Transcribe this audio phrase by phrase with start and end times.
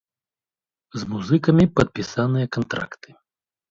[1.03, 3.09] З музыкамі падпісаныя кантракты.